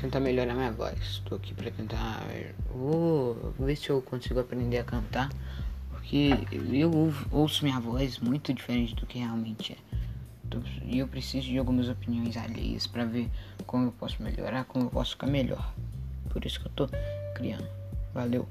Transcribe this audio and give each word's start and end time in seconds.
tentar 0.00 0.20
melhorar 0.20 0.54
minha 0.54 0.72
voz. 0.72 1.22
Tô 1.26 1.34
aqui 1.34 1.52
pra 1.54 1.70
tentar. 1.70 2.24
Vou 2.74 3.54
ver 3.58 3.76
se 3.76 3.90
eu 3.90 4.00
consigo 4.00 4.40
aprender 4.40 4.78
a 4.78 4.84
cantar. 4.84 5.28
Porque 5.90 6.30
eu 6.72 6.90
ouço 7.30 7.64
minha 7.64 7.78
voz 7.78 8.18
muito 8.18 8.52
diferente 8.52 8.94
do 8.94 9.06
que 9.06 9.18
realmente 9.18 9.74
é. 9.74 9.76
Então, 10.44 10.62
e 10.84 10.98
eu 10.98 11.06
preciso 11.06 11.46
de 11.46 11.58
algumas 11.58 11.88
opiniões 11.88 12.36
alheias 12.36 12.86
para 12.86 13.04
ver 13.04 13.30
como 13.66 13.86
eu 13.86 13.92
posso 13.92 14.20
melhorar, 14.22 14.64
como 14.64 14.86
eu 14.86 14.90
posso 14.90 15.12
ficar 15.12 15.28
melhor. 15.28 15.72
Por 16.30 16.44
isso 16.44 16.58
que 16.58 16.66
eu 16.66 16.72
tô 16.72 16.88
criando. 17.34 17.68
Valeu! 18.12 18.48